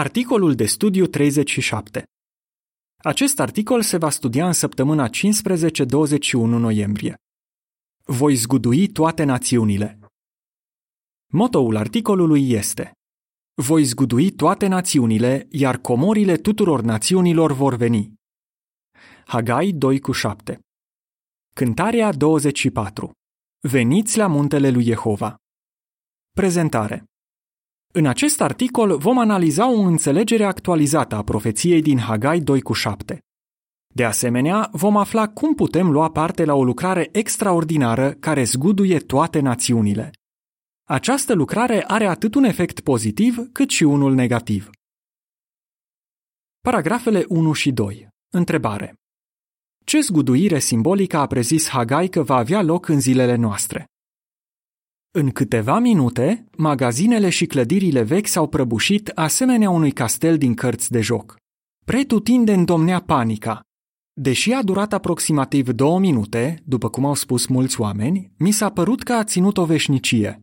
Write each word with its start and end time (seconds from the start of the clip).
Articolul 0.00 0.54
de 0.54 0.66
studiu 0.66 1.06
37 1.06 2.04
Acest 2.96 3.40
articol 3.40 3.82
se 3.82 3.96
va 3.96 4.10
studia 4.10 4.46
în 4.46 4.52
săptămâna 4.52 5.08
15-21 5.08 5.10
noiembrie. 6.32 7.14
Voi 8.04 8.34
zgudui 8.34 8.88
toate 8.88 9.24
națiunile. 9.24 9.98
Motoul 11.32 11.76
articolului 11.76 12.50
este 12.50 12.92
Voi 13.54 13.84
zgudui 13.84 14.30
toate 14.30 14.66
națiunile, 14.66 15.46
iar 15.50 15.78
comorile 15.78 16.36
tuturor 16.36 16.80
națiunilor 16.80 17.52
vor 17.52 17.74
veni. 17.74 18.14
Hagai 19.26 19.72
2 19.72 20.00
cu 20.00 20.12
7 20.12 20.60
Cântarea 21.54 22.12
24 22.12 23.10
Veniți 23.68 24.16
la 24.16 24.26
muntele 24.26 24.70
lui 24.70 24.84
Jehova 24.84 25.36
Prezentare 26.36 27.04
în 27.92 28.06
acest 28.06 28.40
articol 28.40 28.96
vom 28.96 29.18
analiza 29.18 29.70
o 29.70 29.80
înțelegere 29.80 30.44
actualizată 30.44 31.14
a 31.14 31.22
profeției 31.22 31.82
din 31.82 31.98
Hagai 31.98 32.40
2 32.40 32.60
cu 32.60 32.72
7. 32.72 33.18
De 33.94 34.04
asemenea, 34.04 34.68
vom 34.72 34.96
afla 34.96 35.28
cum 35.28 35.54
putem 35.54 35.90
lua 35.90 36.10
parte 36.10 36.44
la 36.44 36.54
o 36.54 36.64
lucrare 36.64 37.08
extraordinară 37.12 38.12
care 38.12 38.44
zguduie 38.44 38.98
toate 38.98 39.40
națiunile. 39.40 40.10
Această 40.88 41.34
lucrare 41.34 41.84
are 41.86 42.06
atât 42.06 42.34
un 42.34 42.44
efect 42.44 42.80
pozitiv 42.80 43.38
cât 43.52 43.70
și 43.70 43.82
unul 43.82 44.14
negativ. 44.14 44.70
Paragrafele 46.60 47.24
1 47.28 47.52
și 47.52 47.72
2. 47.72 48.08
Întrebare. 48.32 48.94
Ce 49.84 50.00
zguduire 50.00 50.58
simbolică 50.58 51.16
a 51.16 51.26
prezis 51.26 51.68
Hagai 51.68 52.08
că 52.08 52.22
va 52.22 52.36
avea 52.36 52.62
loc 52.62 52.88
în 52.88 53.00
zilele 53.00 53.34
noastre? 53.34 53.89
În 55.12 55.30
câteva 55.30 55.78
minute, 55.78 56.46
magazinele 56.56 57.28
și 57.28 57.46
clădirile 57.46 58.02
vechi 58.02 58.26
s-au 58.26 58.48
prăbușit 58.48 59.08
asemenea 59.14 59.70
unui 59.70 59.90
castel 59.90 60.38
din 60.38 60.54
cărți 60.54 60.90
de 60.90 61.00
joc. 61.00 61.36
Pretutindeni 61.84 62.64
domnea 62.64 63.00
panica. 63.00 63.60
Deși 64.12 64.52
a 64.52 64.62
durat 64.62 64.92
aproximativ 64.92 65.68
două 65.68 65.98
minute, 65.98 66.62
după 66.64 66.88
cum 66.88 67.04
au 67.04 67.14
spus 67.14 67.46
mulți 67.46 67.80
oameni, 67.80 68.32
mi 68.38 68.50
s-a 68.50 68.70
părut 68.70 69.02
că 69.02 69.12
a 69.12 69.24
ținut 69.24 69.56
o 69.56 69.64
veșnicie. 69.64 70.40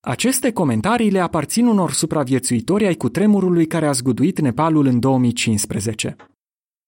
Aceste 0.00 0.52
comentarii 0.52 1.10
le 1.10 1.20
aparțin 1.20 1.66
unor 1.66 1.92
supraviețuitori 1.92 2.86
ai 2.86 2.94
cutremurului 2.94 3.66
care 3.66 3.86
a 3.86 3.92
zguduit 3.92 4.40
Nepalul 4.40 4.86
în 4.86 5.00
2015. 5.00 6.16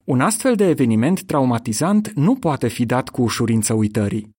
Un 0.04 0.20
astfel 0.20 0.54
de 0.54 0.68
eveniment 0.68 1.22
traumatizant 1.22 2.12
nu 2.14 2.34
poate 2.34 2.68
fi 2.68 2.86
dat 2.86 3.08
cu 3.08 3.22
ușurință 3.22 3.74
uitării. 3.74 4.36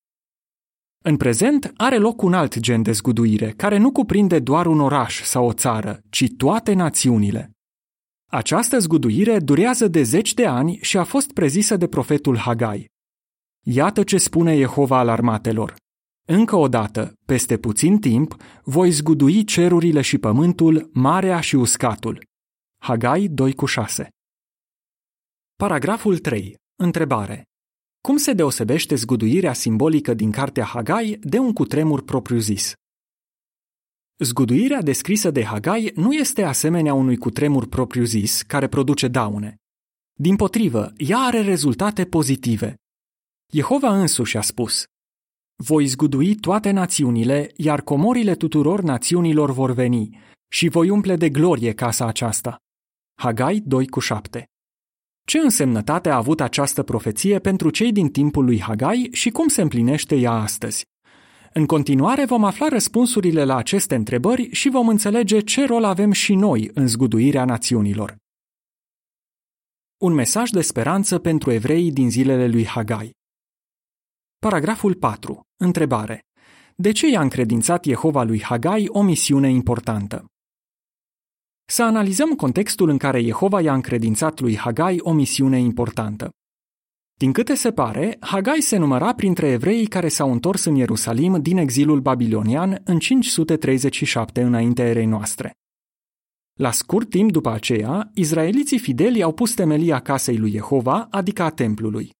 În 1.03 1.17
prezent 1.17 1.71
are 1.77 1.97
loc 1.97 2.21
un 2.21 2.33
alt 2.33 2.59
gen 2.59 2.81
de 2.81 2.91
zguduire, 2.91 3.51
care 3.51 3.77
nu 3.77 3.91
cuprinde 3.91 4.39
doar 4.39 4.65
un 4.65 4.79
oraș 4.79 5.23
sau 5.23 5.47
o 5.47 5.53
țară, 5.53 5.99
ci 6.09 6.25
toate 6.37 6.73
națiunile. 6.73 7.51
Această 8.31 8.79
zguduire 8.79 9.39
durează 9.39 9.87
de 9.87 10.03
zeci 10.03 10.33
de 10.33 10.45
ani 10.45 10.77
și 10.81 10.97
a 10.97 11.03
fost 11.03 11.31
prezisă 11.31 11.77
de 11.77 11.87
profetul 11.87 12.37
Hagai. 12.37 12.87
Iată 13.65 14.03
ce 14.03 14.17
spune 14.17 14.57
Jehova 14.57 14.97
al 14.97 15.09
armatelor. 15.09 15.75
Încă 16.27 16.55
o 16.55 16.67
dată, 16.67 17.13
peste 17.25 17.57
puțin 17.57 17.99
timp, 17.99 18.35
voi 18.63 18.89
zgudui 18.89 19.43
cerurile 19.43 20.01
și 20.01 20.17
pământul, 20.17 20.89
marea 20.93 21.39
și 21.39 21.55
uscatul. 21.55 22.23
Hagai 22.81 23.27
2 23.27 23.53
cu 23.53 23.65
6 23.65 24.09
Paragraful 25.55 26.17
3. 26.17 26.55
Întrebare. 26.75 27.48
Cum 28.09 28.17
se 28.17 28.33
deosebește 28.33 28.95
zguduirea 28.95 29.53
simbolică 29.53 30.13
din 30.13 30.31
cartea 30.31 30.63
Hagai 30.63 31.19
de 31.21 31.37
un 31.37 31.53
cutremur 31.53 32.03
propriu-zis? 32.03 32.73
Zguduirea 34.17 34.81
descrisă 34.81 35.31
de 35.31 35.43
Hagai 35.43 35.91
nu 35.95 36.13
este 36.13 36.43
asemenea 36.43 36.93
unui 36.93 37.17
cutremur 37.17 37.67
propriu-zis 37.67 38.41
care 38.41 38.67
produce 38.67 39.07
daune. 39.07 39.57
Din 40.13 40.35
potrivă, 40.35 40.93
ea 40.97 41.17
are 41.17 41.41
rezultate 41.41 42.05
pozitive. 42.05 42.75
Jehova 43.51 43.99
însuși 43.99 44.37
a 44.37 44.41
spus, 44.41 44.83
Voi 45.55 45.85
zgudui 45.85 46.35
toate 46.35 46.71
națiunile, 46.71 47.51
iar 47.55 47.81
comorile 47.81 48.35
tuturor 48.35 48.81
națiunilor 48.81 49.51
vor 49.51 49.71
veni, 49.71 50.19
și 50.51 50.67
voi 50.67 50.89
umple 50.89 51.15
de 51.15 51.29
glorie 51.29 51.73
casa 51.73 52.05
aceasta. 52.07 52.57
Hagai 53.19 53.59
2 53.65 53.87
cu 53.87 53.99
7 53.99 54.48
ce 55.29 55.37
însemnătate 55.37 56.09
a 56.09 56.15
avut 56.15 56.41
această 56.41 56.83
profeție 56.83 57.39
pentru 57.39 57.69
cei 57.69 57.91
din 57.91 58.09
timpul 58.09 58.45
lui 58.45 58.61
Hagai 58.61 59.09
și 59.11 59.29
cum 59.29 59.47
se 59.47 59.61
împlinește 59.61 60.15
ea 60.15 60.31
astăzi? 60.31 60.85
În 61.53 61.65
continuare 61.65 62.25
vom 62.25 62.43
afla 62.43 62.67
răspunsurile 62.67 63.43
la 63.43 63.55
aceste 63.55 63.95
întrebări 63.95 64.49
și 64.51 64.69
vom 64.69 64.87
înțelege 64.87 65.39
ce 65.39 65.65
rol 65.65 65.83
avem 65.83 66.11
și 66.11 66.35
noi 66.35 66.69
în 66.73 66.87
zguduirea 66.87 67.45
națiunilor. 67.45 68.15
Un 69.97 70.13
mesaj 70.13 70.49
de 70.49 70.61
speranță 70.61 71.19
pentru 71.19 71.51
evreii 71.51 71.91
din 71.91 72.09
zilele 72.09 72.47
lui 72.47 72.65
Hagai. 72.65 73.11
Paragraful 74.37 74.93
4. 74.93 75.41
Întrebare. 75.57 76.21
De 76.75 76.91
ce 76.91 77.07
i-a 77.07 77.21
încredințat 77.21 77.83
Jehova 77.83 78.23
lui 78.23 78.41
Hagai 78.41 78.87
o 78.87 79.01
misiune 79.01 79.49
importantă? 79.49 80.25
Să 81.71 81.83
analizăm 81.83 82.29
contextul 82.35 82.89
în 82.89 82.97
care 82.97 83.21
Jehova 83.21 83.61
i-a 83.61 83.73
încredințat 83.73 84.39
lui 84.39 84.57
Hagai 84.57 84.99
o 85.01 85.13
misiune 85.13 85.59
importantă. 85.59 86.29
Din 87.17 87.31
câte 87.31 87.55
se 87.55 87.71
pare, 87.71 88.17
Hagai 88.19 88.61
se 88.61 88.77
număra 88.77 89.13
printre 89.13 89.47
evreii 89.47 89.85
care 89.85 90.07
s-au 90.07 90.31
întors 90.31 90.63
în 90.65 90.75
Ierusalim 90.75 91.41
din 91.41 91.57
exilul 91.57 91.99
babilonian 91.99 92.81
în 92.83 92.99
537 92.99 94.41
înaintea 94.41 94.85
erei 94.85 95.05
noastre. 95.05 95.51
La 96.53 96.71
scurt 96.71 97.09
timp 97.09 97.31
după 97.31 97.49
aceea, 97.49 98.11
izraeliții 98.13 98.79
fideli 98.79 99.23
au 99.23 99.31
pus 99.31 99.53
temelia 99.53 99.99
casei 99.99 100.37
lui 100.37 100.51
Jehova, 100.51 101.07
adică 101.11 101.43
a 101.43 101.49
templului. 101.49 102.11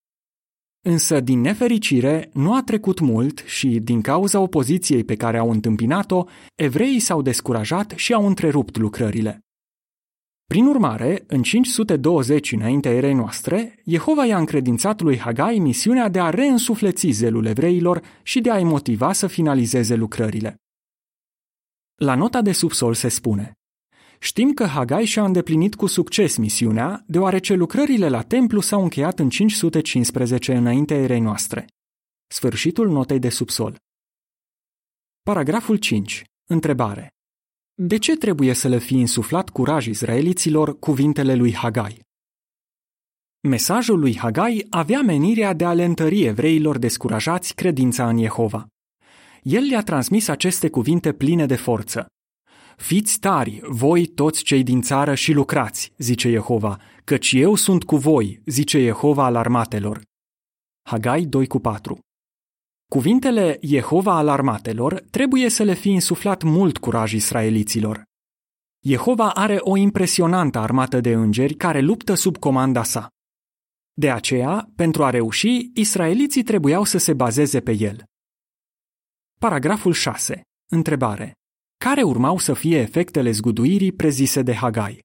Însă, 0.82 1.20
din 1.20 1.42
nefericire, 1.42 2.30
nu 2.34 2.54
a 2.54 2.64
trecut 2.64 3.00
mult 3.00 3.40
și, 3.46 3.68
din 3.68 4.02
cauza 4.02 4.40
opoziției 4.40 5.04
pe 5.04 5.16
care 5.16 5.38
au 5.38 5.52
întâmpinat-o, 5.52 6.26
evreii 6.56 7.00
s-au 7.00 7.22
descurajat 7.22 7.94
și 7.96 8.14
au 8.14 8.28
întrerupt 8.28 8.78
lucrările. 8.78 9.40
Prin 10.46 10.66
urmare, 10.66 11.24
în 11.28 11.42
520 11.42 12.52
înaintea 12.52 12.92
erei 12.92 13.14
noastre, 13.14 13.82
Jehova 13.86 14.26
i-a 14.26 14.38
încredințat 14.38 15.02
lui 15.02 15.18
Hagai 15.18 15.58
misiunea 15.58 16.10
de 16.10 16.20
a 16.20 16.30
reînsufleți 16.30 17.10
zelul 17.10 17.46
evreilor 17.46 18.02
și 18.24 18.42
de 18.42 18.52
a-i 18.52 18.64
motiva 18.64 19.14
să 19.14 19.28
finalizeze 19.28 19.96
lucrările. 19.96 20.56
La 21.96 22.16
nota 22.16 22.42
de 22.42 22.52
subsol 22.52 22.94
se 22.94 23.08
spune 23.08 23.59
Știm 24.20 24.54
că 24.54 24.66
Hagai 24.66 25.06
și-a 25.06 25.24
îndeplinit 25.26 25.76
cu 25.76 25.86
succes 25.86 26.38
misiunea, 26.38 27.04
deoarece 27.08 27.54
lucrările 27.54 28.10
la 28.10 28.22
templu 28.22 28.60
s-au 28.60 28.82
încheiat 28.82 29.20
în 29.20 29.30
515 29.30 30.54
înaintea 30.54 30.98
erei 30.98 31.20
noastre. 31.20 31.68
Sfârșitul 32.28 32.90
notei 32.90 33.20
de 33.20 33.30
subsol. 33.30 33.78
Paragraful 35.22 35.76
5. 35.76 36.24
Întrebare. 36.46 37.14
De 37.74 37.98
ce 37.98 38.16
trebuie 38.16 38.54
să 38.54 38.68
le 38.68 38.78
fi 38.78 38.96
insuflat 38.96 39.50
curaj 39.50 39.86
izraeliților 39.86 40.80
cuvintele 40.80 41.36
lui 41.36 41.54
Hagai? 41.54 42.02
Mesajul 43.42 44.00
lui 44.00 44.18
Hagai 44.18 44.68
avea 44.70 45.02
menirea 45.02 45.54
de 45.54 45.66
a 45.66 45.74
le 45.74 45.84
întări 45.84 46.24
evreilor 46.24 46.78
descurajați 46.78 47.56
credința 47.56 48.10
în 48.10 48.20
Jehova. 48.20 48.68
El 49.42 49.64
le-a 49.64 49.84
transmis 49.84 50.28
aceste 50.28 50.70
cuvinte 50.70 51.14
pline 51.14 51.46
de 51.46 51.56
forță. 51.56 52.08
Fiți 52.80 53.20
tari, 53.20 53.60
voi 53.64 54.06
toți 54.06 54.44
cei 54.44 54.64
din 54.64 54.82
țară 54.82 55.16
și 55.16 55.32
lucrați, 55.32 55.94
zice 55.98 56.30
Jehova, 56.30 56.82
căci 57.04 57.32
eu 57.32 57.56
sunt 57.56 57.84
cu 57.84 57.96
voi, 57.96 58.42
zice 58.46 58.80
Jehova 58.84 59.26
al 59.26 59.36
armatelor. 59.36 60.02
Hagai 60.88 61.22
2 61.26 61.48
cu 61.48 61.60
4 61.60 62.00
Cuvintele 62.92 63.58
Jehova 63.62 64.18
al 64.18 64.28
armatelor 64.28 65.04
trebuie 65.12 65.50
să 65.50 65.64
le 65.64 65.74
fi 65.74 65.90
insuflat 65.90 66.44
mult 66.44 66.78
curaj 66.78 67.14
israeliților. 67.14 68.04
Jehova 68.86 69.30
are 69.30 69.58
o 69.60 69.78
impresionantă 69.78 70.60
armată 70.60 71.00
de 71.00 71.12
îngeri 71.14 71.54
care 71.54 71.80
luptă 71.80 72.14
sub 72.14 72.38
comanda 72.38 72.84
sa. 72.84 73.08
De 73.94 74.12
aceea, 74.12 74.70
pentru 74.76 75.04
a 75.04 75.10
reuși, 75.10 75.72
israeliții 75.74 76.44
trebuiau 76.44 76.84
să 76.84 76.98
se 76.98 77.14
bazeze 77.14 77.60
pe 77.60 77.72
el. 77.72 78.04
Paragraful 79.40 79.94
6. 79.94 80.42
Întrebare. 80.72 81.39
Care 81.86 82.02
urmau 82.02 82.38
să 82.38 82.54
fie 82.54 82.78
efectele 82.80 83.32
zguduirii 83.32 83.92
prezise 83.92 84.42
de 84.42 84.54
Hagai? 84.54 85.00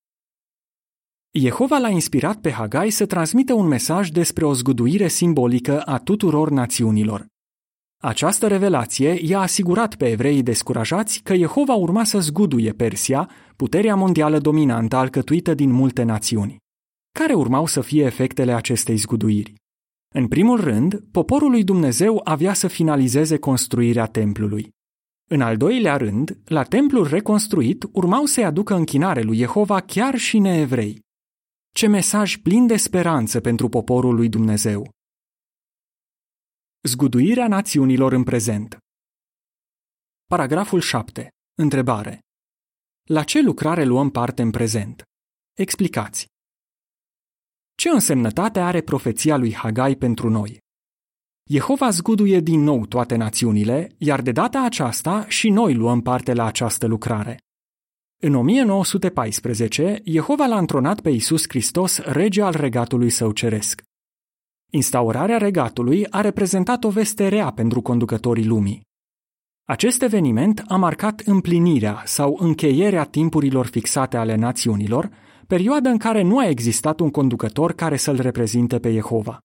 Jehova 1.30 1.78
l-a 1.78 1.88
inspirat 1.88 2.40
pe 2.40 2.50
Hagai 2.50 2.90
să 2.90 3.06
transmită 3.06 3.52
un 3.52 3.66
mesaj 3.66 4.08
despre 4.08 4.44
o 4.44 4.54
zguduire 4.54 5.08
simbolică 5.08 5.80
a 5.80 5.98
tuturor 5.98 6.50
națiunilor. 6.50 7.26
Această 8.02 8.46
revelație 8.46 9.18
i-a 9.22 9.40
asigurat 9.40 9.94
pe 9.94 10.10
evreii 10.10 10.42
descurajați 10.42 11.20
că 11.22 11.34
Jehova 11.34 11.74
urma 11.74 12.04
să 12.04 12.18
zguduie 12.18 12.72
Persia, 12.72 13.30
puterea 13.56 13.94
mondială 13.94 14.38
dominantă 14.38 14.96
alcătuită 14.96 15.54
din 15.54 15.70
multe 15.70 16.02
națiuni. 16.02 16.56
Care 17.18 17.34
urmau 17.34 17.66
să 17.66 17.80
fie 17.80 18.04
efectele 18.04 18.52
acestei 18.52 18.96
zguduiri? 18.96 19.54
În 20.14 20.28
primul 20.28 20.60
rând, 20.60 21.02
poporul 21.10 21.50
lui 21.50 21.64
Dumnezeu 21.64 22.20
avea 22.24 22.52
să 22.52 22.68
finalizeze 22.68 23.38
construirea 23.38 24.06
templului. 24.06 24.72
În 25.30 25.40
al 25.40 25.56
doilea 25.56 25.96
rând, 25.96 26.38
la 26.44 26.62
templul 26.62 27.08
reconstruit 27.08 27.84
urmau 27.92 28.24
să-i 28.24 28.44
aducă 28.44 28.74
închinare 28.74 29.22
lui 29.22 29.36
Jehova 29.36 29.80
chiar 29.80 30.16
și 30.16 30.38
neevrei. 30.38 31.02
Ce 31.74 31.86
mesaj 31.86 32.36
plin 32.36 32.66
de 32.66 32.76
speranță 32.76 33.40
pentru 33.40 33.68
poporul 33.68 34.14
lui 34.14 34.28
Dumnezeu! 34.28 34.90
Zguduirea 36.82 37.48
națiunilor 37.48 38.12
în 38.12 38.22
prezent 38.22 38.78
Paragraful 40.26 40.80
7. 40.80 41.28
Întrebare. 41.54 42.18
La 43.02 43.22
ce 43.22 43.40
lucrare 43.40 43.84
luăm 43.84 44.10
parte 44.10 44.42
în 44.42 44.50
prezent? 44.50 45.02
Explicați. 45.52 46.26
Ce 47.74 47.88
însemnătate 47.88 48.60
are 48.60 48.82
profeția 48.82 49.36
lui 49.36 49.54
Hagai 49.54 49.96
pentru 49.96 50.28
noi? 50.28 50.63
Jehova 51.50 51.90
zguduie 51.90 52.40
din 52.40 52.60
nou 52.60 52.86
toate 52.86 53.16
națiunile, 53.16 53.94
iar 53.98 54.22
de 54.22 54.32
data 54.32 54.62
aceasta 54.64 55.24
și 55.28 55.48
noi 55.48 55.74
luăm 55.74 56.00
parte 56.00 56.32
la 56.32 56.44
această 56.44 56.86
lucrare. 56.86 57.38
În 58.22 58.34
1914, 58.34 60.00
Jehova 60.04 60.46
l-a 60.46 60.58
întronat 60.58 61.00
pe 61.00 61.10
Isus 61.10 61.44
Hristos 61.48 61.98
rege 61.98 62.42
al 62.42 62.52
regatului 62.52 63.10
său 63.10 63.32
ceresc. 63.32 63.82
Instaurarea 64.72 65.38
regatului 65.38 66.06
a 66.10 66.20
reprezentat 66.20 66.84
o 66.84 66.90
veste 66.90 67.28
rea 67.28 67.50
pentru 67.50 67.80
conducătorii 67.80 68.46
lumii. 68.46 68.82
Acest 69.64 70.02
eveniment 70.02 70.62
a 70.68 70.76
marcat 70.76 71.20
împlinirea 71.20 72.02
sau 72.04 72.36
încheierea 72.40 73.04
timpurilor 73.04 73.66
fixate 73.66 74.16
ale 74.16 74.34
națiunilor, 74.34 75.10
perioada 75.46 75.90
în 75.90 75.98
care 75.98 76.22
nu 76.22 76.38
a 76.38 76.48
existat 76.48 77.00
un 77.00 77.10
conducător 77.10 77.72
care 77.72 77.96
să-l 77.96 78.20
reprezinte 78.20 78.78
pe 78.78 78.92
Jehova. 78.92 79.38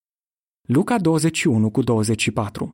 Luca 0.72 0.98
21 0.98 1.72
cu 1.72 1.82
24 1.82 2.70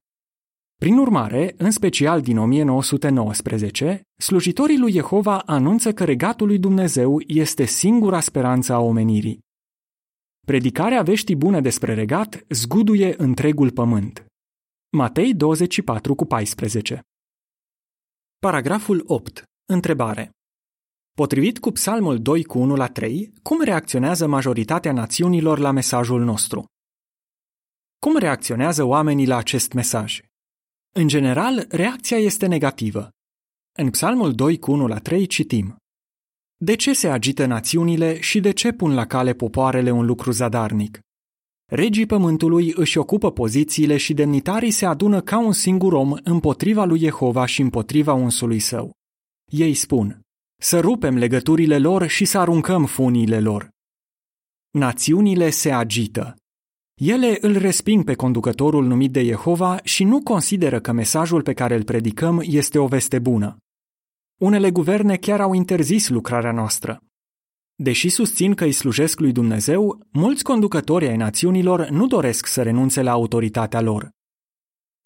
Prin 0.76 0.98
urmare, 0.98 1.54
în 1.58 1.72
special 1.72 2.22
din 2.22 2.38
1919, 2.38 4.02
slujitorii 4.22 4.78
lui 4.78 4.92
Jehova 4.92 5.40
anunță 5.40 5.94
că 5.94 6.04
regatul 6.04 6.48
lui 6.48 6.60
Dumnezeu 6.60 7.20
este 7.28 7.66
singura 7.66 8.20
speranță 8.20 8.74
a 8.74 8.80
omenirii. 8.80 9.40
Predicarea 10.46 11.02
veștii 11.02 11.36
bune 11.36 11.62
despre 11.62 11.94
regat 11.94 12.46
zguduie 12.50 13.14
întregul 13.18 13.72
pământ. 13.72 14.26
Matei 14.98 15.34
24 15.34 16.16
cu 16.16 16.26
14 16.26 17.02
Paragraful 18.38 19.04
8. 19.06 19.44
Întrebare. 19.66 20.30
Potrivit 21.18 21.60
cu 21.60 21.72
Psalmul 21.72 22.20
2 22.20 22.44
cu 22.44 22.60
1 22.60 22.76
la 22.76 22.88
3, 22.88 23.34
cum 23.44 23.62
reacționează 23.62 24.28
majoritatea 24.28 24.92
națiunilor 24.92 25.60
la 25.60 25.72
mesajul 25.72 26.24
nostru? 26.24 26.66
Cum 28.06 28.18
reacționează 28.18 28.84
oamenii 28.84 29.28
la 29.28 29.38
acest 29.38 29.74
mesaj? 29.74 30.22
În 30.96 31.08
general, 31.08 31.66
reacția 31.70 32.18
este 32.18 32.46
negativă. 32.46 33.10
În 33.78 33.90
Psalmul 33.90 34.34
2 34.34 34.60
cu 34.60 34.72
1 34.72 34.88
la 34.88 35.00
3 35.00 35.26
citim 35.26 35.76
De 36.58 36.76
ce 36.76 36.94
se 36.94 37.08
agită 37.08 37.46
națiunile 37.46 38.20
și 38.20 38.40
de 38.40 38.52
ce 38.52 38.72
pun 38.72 38.94
la 38.94 39.06
cale 39.06 39.34
popoarele 39.34 39.92
un 39.92 40.06
lucru 40.06 40.32
zadarnic? 40.32 41.00
Regii 41.72 42.06
pământului 42.06 42.74
își 42.76 42.98
ocupă 42.98 43.32
pozițiile 43.32 43.98
și 43.98 44.14
demnitarii 44.14 44.72
se 44.72 44.86
adună 44.86 45.22
ca 45.22 45.40
un 45.40 45.52
singur 45.52 45.94
om 45.94 46.14
împotriva 46.24 46.86
lui 46.86 47.00
Jehova 47.00 47.46
și 47.46 47.62
împotriva 47.62 48.14
unsului 48.14 48.60
său. 48.60 48.92
Ei 49.52 49.74
spun, 49.74 50.22
să 50.62 50.80
rupem 50.80 51.18
legăturile 51.18 51.78
lor 51.78 52.08
și 52.08 52.26
să 52.26 52.38
aruncăm 52.38 52.86
funiile 52.86 53.40
lor. 53.40 53.70
Națiunile 54.72 55.50
se 55.50 55.72
agită. 55.72 56.36
Ele 56.96 57.38
îl 57.42 57.58
resping 57.58 58.04
pe 58.04 58.14
conducătorul 58.14 58.86
numit 58.86 59.12
de 59.12 59.24
Jehova 59.24 59.80
și 59.84 60.04
nu 60.04 60.22
consideră 60.24 60.80
că 60.80 60.92
mesajul 60.92 61.42
pe 61.42 61.54
care 61.54 61.76
îl 61.76 61.84
predicăm 61.84 62.42
este 62.46 62.80
o 62.80 62.88
veste 62.88 63.20
bună. 63.20 63.58
Unele 64.42 64.72
guverne 64.72 65.16
chiar 65.16 65.42
au 65.42 65.54
interzis 65.54 66.10
lucrarea 66.10 66.52
noastră. 66.52 67.00
Deși 67.76 68.10
susțin 68.10 68.54
că 68.54 68.64
îi 68.64 68.72
slujesc 68.72 69.20
lui 69.20 69.32
Dumnezeu, 69.32 70.00
mulți 70.12 70.44
conducători 70.44 71.08
ai 71.08 71.18
națiunilor 71.18 71.90
nu 71.90 72.08
doresc 72.08 72.46
să 72.46 72.62
renunțe 72.62 73.02
la 73.02 73.12
autoritatea 73.12 73.82
lor. 73.82 74.10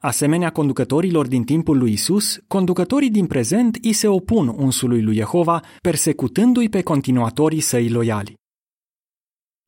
Asemenea 0.02 0.50
conducătorilor 0.50 1.28
din 1.28 1.44
timpul 1.44 1.78
lui 1.78 1.92
Isus, 1.92 2.40
conducătorii 2.48 3.10
din 3.10 3.28
prezent 3.28 3.78
îi 3.82 3.94
se 3.94 4.08
opun 4.08 4.48
unsului 4.48 5.02
lui 5.02 5.16
Jehova, 5.16 5.62
persecutându-i 5.82 6.70
pe 6.70 6.82
continuatorii 6.82 7.60
săi 7.60 7.90
loiali. 7.90 8.39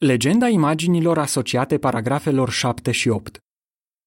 Legenda 0.03 0.47
imaginilor 0.47 1.17
asociate 1.17 1.77
paragrafelor 1.77 2.49
7 2.49 2.91
și 2.91 3.09
8 3.09 3.39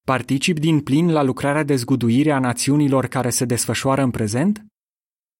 Particip 0.06 0.58
din 0.58 0.80
plin 0.80 1.12
la 1.12 1.22
lucrarea 1.22 1.62
de 1.62 1.74
zguduire 1.74 2.32
a 2.32 2.38
națiunilor 2.38 3.06
care 3.06 3.30
se 3.30 3.44
desfășoară 3.44 4.02
în 4.02 4.10
prezent? 4.10 4.64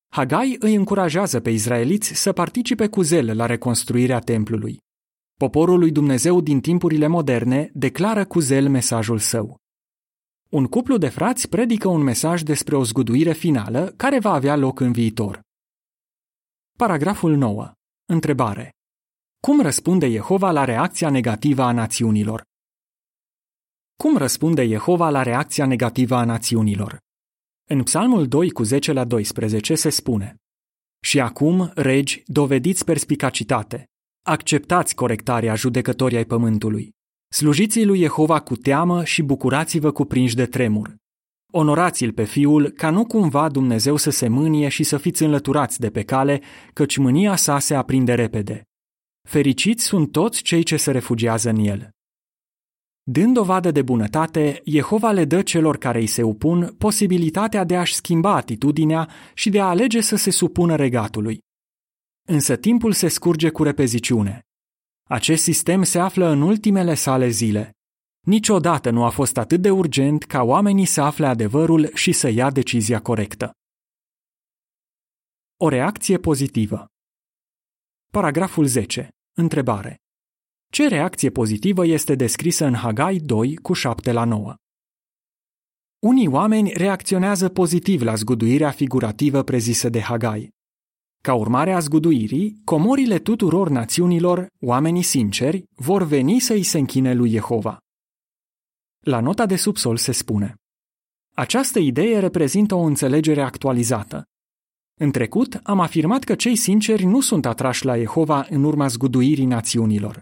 Hagai 0.08 0.56
îi 0.58 0.74
încurajează 0.74 1.40
pe 1.40 1.50
izraeliți 1.50 2.12
să 2.14 2.32
participe 2.32 2.88
cu 2.88 3.02
zel 3.02 3.36
la 3.36 3.46
reconstruirea 3.46 4.18
templului. 4.18 4.78
Poporul 5.34 5.78
lui 5.78 5.90
Dumnezeu 5.90 6.40
din 6.40 6.60
timpurile 6.60 7.06
moderne 7.06 7.70
declară 7.72 8.24
cu 8.24 8.40
zel 8.40 8.68
mesajul 8.68 9.18
său. 9.18 9.56
Un 10.48 10.66
cuplu 10.66 10.96
de 10.96 11.08
frați 11.08 11.48
predică 11.48 11.88
un 11.88 12.02
mesaj 12.02 12.42
despre 12.42 12.76
o 12.76 12.84
zguduire 12.84 13.32
finală 13.32 13.92
care 13.96 14.18
va 14.18 14.32
avea 14.32 14.56
loc 14.56 14.80
în 14.80 14.92
viitor. 14.92 15.40
Paragraful 16.78 17.36
9. 17.36 17.72
Întrebare. 18.04 18.73
Cum 19.44 19.60
răspunde 19.60 20.10
Jehova 20.10 20.50
la 20.50 20.64
reacția 20.64 21.10
negativă 21.10 21.62
a 21.62 21.72
națiunilor? 21.72 22.42
Cum 23.96 24.16
răspunde 24.16 24.66
Jehova 24.66 25.10
la 25.10 25.22
reacția 25.22 25.66
negativă 25.66 26.14
a 26.14 26.24
națiunilor? 26.24 26.98
În 27.70 27.82
Psalmul 27.82 28.26
2 28.26 28.50
cu 28.50 28.62
10 28.62 28.92
la 28.92 29.04
12 29.04 29.74
se 29.74 29.88
spune 29.88 30.36
Și 31.00 31.20
acum, 31.20 31.70
regi, 31.74 32.22
dovediți 32.26 32.84
perspicacitate, 32.84 33.84
acceptați 34.26 34.94
corectarea 34.94 35.54
judecătorii 35.54 36.16
ai 36.16 36.24
pământului, 36.24 36.90
slujiți 37.28 37.84
lui 37.84 37.98
Jehova 37.98 38.40
cu 38.40 38.56
teamă 38.56 39.04
și 39.04 39.22
bucurați-vă 39.22 39.90
cu 39.90 40.04
prinși 40.04 40.34
de 40.34 40.46
tremur. 40.46 40.96
Onorați-l 41.52 42.12
pe 42.12 42.24
fiul 42.24 42.70
ca 42.70 42.90
nu 42.90 43.06
cumva 43.06 43.48
Dumnezeu 43.48 43.96
să 43.96 44.10
se 44.10 44.28
mânie 44.28 44.68
și 44.68 44.82
să 44.82 44.96
fiți 44.96 45.22
înlăturați 45.22 45.80
de 45.80 45.90
pe 45.90 46.02
cale, 46.02 46.40
căci 46.72 46.96
mânia 46.96 47.36
sa 47.36 47.58
se 47.58 47.74
aprinde 47.74 48.14
repede. 48.14 48.68
Fericiți 49.28 49.84
sunt 49.84 50.12
toți 50.12 50.42
cei 50.42 50.62
ce 50.62 50.76
se 50.76 50.90
refugiază 50.90 51.48
în 51.48 51.56
el. 51.56 51.90
Dând 53.02 53.34
dovadă 53.34 53.70
de 53.70 53.82
bunătate, 53.82 54.62
Jehova 54.66 55.10
le 55.10 55.24
dă 55.24 55.42
celor 55.42 55.76
care 55.76 55.98
îi 55.98 56.06
se 56.06 56.22
opun 56.22 56.74
posibilitatea 56.78 57.64
de 57.64 57.76
a-și 57.76 57.94
schimba 57.94 58.34
atitudinea 58.34 59.10
și 59.34 59.50
de 59.50 59.60
a 59.60 59.68
alege 59.68 60.00
să 60.00 60.16
se 60.16 60.30
supună 60.30 60.76
regatului. 60.76 61.38
Însă 62.28 62.56
timpul 62.56 62.92
se 62.92 63.08
scurge 63.08 63.50
cu 63.50 63.62
repeziciune. 63.62 64.42
Acest 65.08 65.42
sistem 65.42 65.82
se 65.82 65.98
află 65.98 66.26
în 66.26 66.40
ultimele 66.40 66.94
sale 66.94 67.28
zile. 67.28 67.72
Niciodată 68.26 68.90
nu 68.90 69.04
a 69.04 69.10
fost 69.10 69.36
atât 69.36 69.60
de 69.60 69.70
urgent 69.70 70.24
ca 70.24 70.42
oamenii 70.42 70.86
să 70.86 71.00
afle 71.00 71.26
adevărul 71.26 71.94
și 71.94 72.12
să 72.12 72.28
ia 72.28 72.50
decizia 72.50 73.00
corectă. 73.00 73.52
O 75.60 75.68
reacție 75.68 76.18
pozitivă. 76.18 76.86
Paragraful 78.12 78.66
10. 78.66 79.13
Întrebare. 79.36 79.96
Ce 80.70 80.88
reacție 80.88 81.30
pozitivă 81.30 81.86
este 81.86 82.14
descrisă 82.14 82.64
în 82.64 82.74
Hagai 82.74 83.16
2 83.16 83.56
cu 83.56 83.72
7 83.72 84.12
la 84.12 84.24
9? 84.24 84.54
Unii 85.98 86.26
oameni 86.26 86.72
reacționează 86.72 87.48
pozitiv 87.48 88.02
la 88.02 88.14
zguduirea 88.14 88.70
figurativă 88.70 89.42
prezisă 89.42 89.88
de 89.88 90.00
Hagai. 90.00 90.48
Ca 91.22 91.34
urmare 91.34 91.72
a 91.72 91.78
zguduirii, 91.78 92.60
comorile 92.64 93.18
tuturor 93.18 93.68
națiunilor, 93.68 94.46
oamenii 94.60 95.02
sinceri, 95.02 95.64
vor 95.76 96.02
veni 96.02 96.38
să 96.38 96.52
îi 96.52 96.62
se 96.62 96.78
închine 96.78 97.14
lui 97.14 97.30
Jehova. 97.30 97.78
La 99.00 99.20
nota 99.20 99.46
de 99.46 99.56
subsol 99.56 99.96
se 99.96 100.12
spune 100.12 100.54
Această 101.34 101.78
idee 101.78 102.18
reprezintă 102.18 102.74
o 102.74 102.82
înțelegere 102.82 103.42
actualizată. 103.42 104.24
În 105.00 105.10
trecut, 105.10 105.60
am 105.62 105.80
afirmat 105.80 106.24
că 106.24 106.34
cei 106.34 106.56
sinceri 106.56 107.04
nu 107.04 107.20
sunt 107.20 107.46
atrași 107.46 107.84
la 107.84 107.96
Jehova 107.96 108.46
în 108.50 108.64
urma 108.64 108.86
zguduirii 108.86 109.44
națiunilor. 109.44 110.20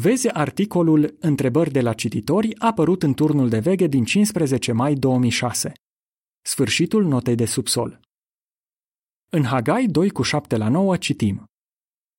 Vezi 0.00 0.28
articolul 0.28 1.16
Întrebări 1.20 1.70
de 1.70 1.80
la 1.80 1.92
cititori 1.92 2.58
apărut 2.58 3.02
în 3.02 3.14
turnul 3.14 3.48
de 3.48 3.58
veghe 3.58 3.86
din 3.86 4.04
15 4.04 4.72
mai 4.72 4.94
2006. 4.94 5.72
Sfârșitul 6.40 7.04
notei 7.04 7.34
de 7.34 7.44
subsol. 7.44 8.00
În 9.30 9.44
Hagai 9.44 9.86
2 9.86 10.10
cu 10.10 10.22
7 10.22 10.56
la 10.56 10.68
9 10.68 10.96
citim 10.96 11.44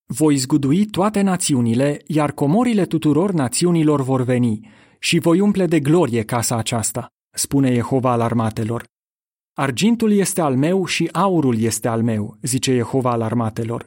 Voi 0.05 0.36
zgudui 0.36 0.86
toate 0.86 1.22
națiunile, 1.22 2.01
iar 2.05 2.32
comorile 2.32 2.86
tuturor 2.86 3.32
națiunilor 3.32 4.01
vor 4.01 4.22
veni 4.22 4.70
și 5.00 5.20
voi 5.20 5.39
umple 5.39 5.65
de 5.65 5.79
glorie 5.79 6.24
casa 6.24 6.55
aceasta, 6.55 7.08
spune 7.36 7.74
Jehova 7.74 8.12
al 8.12 8.22
armatelor. 8.22 8.84
Argintul 9.57 10.12
este 10.12 10.41
al 10.41 10.55
meu 10.55 10.85
și 10.85 11.09
aurul 11.12 11.59
este 11.59 11.88
al 11.88 12.03
meu, 12.03 12.38
zice 12.41 12.74
Jehova 12.74 13.12
al 13.12 13.21
armatelor. 13.21 13.85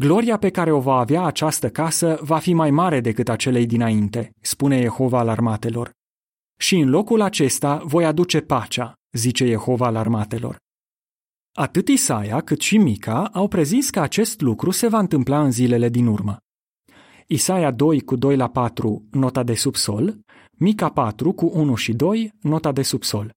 Gloria 0.00 0.38
pe 0.38 0.50
care 0.50 0.72
o 0.72 0.80
va 0.80 0.98
avea 0.98 1.22
această 1.22 1.70
casă 1.70 2.18
va 2.22 2.38
fi 2.38 2.52
mai 2.52 2.70
mare 2.70 3.00
decât 3.00 3.28
acelei 3.28 3.66
dinainte, 3.66 4.30
spune 4.40 4.80
Jehova 4.80 5.18
al 5.18 5.28
armatelor. 5.28 5.90
Și 6.58 6.76
în 6.76 6.90
locul 6.90 7.20
acesta 7.20 7.82
voi 7.84 8.04
aduce 8.04 8.40
pacea, 8.40 8.94
zice 9.12 9.46
Jehova 9.46 9.86
al 9.86 9.96
armatelor. 9.96 10.56
Atât 11.52 11.88
Isaia 11.88 12.40
cât 12.40 12.60
și 12.60 12.78
Mica 12.78 13.24
au 13.32 13.48
prezis 13.48 13.90
că 13.90 14.00
acest 14.00 14.40
lucru 14.40 14.70
se 14.70 14.88
va 14.88 14.98
întâmpla 14.98 15.42
în 15.42 15.50
zilele 15.50 15.88
din 15.88 16.06
urmă. 16.06 16.36
Isaia 17.26 17.70
2 17.70 18.00
cu 18.00 18.16
2 18.16 18.36
la 18.36 18.48
4, 18.48 19.06
nota 19.10 19.42
de 19.42 19.54
subsol, 19.54 20.18
Mica 20.52 20.88
4 20.88 21.32
cu 21.32 21.50
1 21.54 21.74
și 21.74 21.92
2, 21.92 22.32
nota 22.40 22.72
de 22.72 22.82
subsol. 22.82 23.34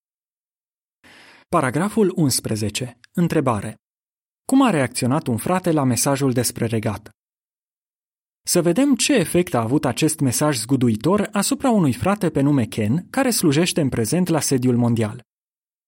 Paragraful 1.56 2.14
11. 2.16 3.00
Întrebare. 3.14 3.76
Cum 4.46 4.62
a 4.62 4.70
reacționat 4.70 5.28
un 5.28 5.38
frate 5.38 5.72
la 5.72 5.84
mesajul 5.84 6.32
despre 6.32 6.66
regat? 6.66 7.10
Să 8.44 8.62
vedem 8.62 8.96
ce 8.96 9.14
efect 9.14 9.54
a 9.54 9.62
avut 9.62 9.86
acest 9.86 10.20
mesaj 10.20 10.58
zguduitor 10.58 11.30
asupra 11.32 11.70
unui 11.70 11.94
frate 11.94 12.30
pe 12.30 12.42
nume 12.42 12.66
Ken, 12.66 13.08
care 13.10 13.30
slujește 13.30 13.82
în 13.82 13.90
prezent 13.90 14.28
la 14.28 14.40
sediul 14.40 14.78
mondial. 14.78 15.22